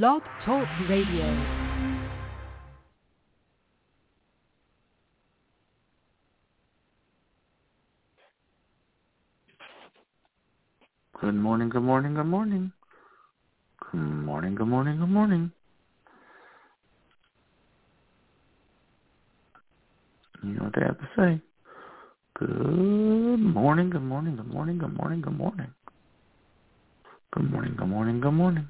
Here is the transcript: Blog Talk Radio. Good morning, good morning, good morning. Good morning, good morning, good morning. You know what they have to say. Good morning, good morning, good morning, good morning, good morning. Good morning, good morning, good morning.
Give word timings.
Blog 0.00 0.22
Talk 0.46 0.66
Radio. 0.88 1.26
Good 11.20 11.34
morning, 11.34 11.68
good 11.68 11.82
morning, 11.82 12.14
good 12.14 12.24
morning. 12.24 12.72
Good 13.90 13.98
morning, 13.98 14.54
good 14.54 14.66
morning, 14.66 14.98
good 14.98 15.10
morning. 15.10 15.52
You 20.42 20.54
know 20.54 20.64
what 20.64 20.74
they 20.74 20.86
have 20.86 20.98
to 20.98 21.08
say. 21.18 21.42
Good 22.38 22.48
morning, 22.48 23.90
good 23.90 24.00
morning, 24.00 24.36
good 24.36 24.48
morning, 24.48 24.78
good 24.78 24.96
morning, 24.96 25.20
good 25.20 25.36
morning. 25.36 25.74
Good 27.34 27.50
morning, 27.50 27.74
good 27.76 27.88
morning, 27.88 28.20
good 28.22 28.32
morning. 28.32 28.68